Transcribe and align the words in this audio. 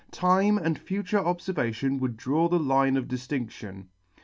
Time 0.09 0.57
and 0.57 0.79
future 0.79 1.19
obfervation 1.19 1.99
would 1.99 2.17
draw 2.17 2.49
the 2.49 2.57
line 2.57 2.97
of 2.97 3.07
diftindtion. 3.07 3.85